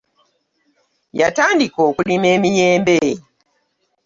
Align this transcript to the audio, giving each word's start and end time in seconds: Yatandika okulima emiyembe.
Yatandika 1.19 1.79
okulima 1.89 2.27
emiyembe. 2.35 2.99